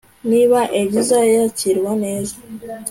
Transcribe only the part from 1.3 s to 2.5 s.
yakirwa neza